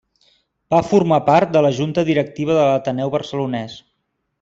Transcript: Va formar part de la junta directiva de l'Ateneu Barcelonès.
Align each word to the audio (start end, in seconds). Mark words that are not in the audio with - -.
Va 0.75 0.79
formar 0.93 1.19
part 1.29 1.53
de 1.57 1.63
la 1.67 1.73
junta 1.83 2.07
directiva 2.11 2.59
de 2.59 2.67
l'Ateneu 2.67 3.17
Barcelonès. 3.19 3.83